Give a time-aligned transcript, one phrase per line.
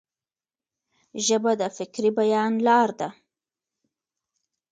[1.25, 3.09] ژبه د فکري بیان لار ده.